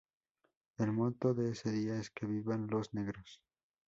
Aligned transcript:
El 0.79 0.91
motto 0.93 1.35
de 1.35 1.51
ese 1.51 1.69
día 1.71 1.93
es: 1.99 2.09
Que 2.09 2.25
vivan 2.25 2.65
los 2.65 2.91
Negros! 2.95 3.43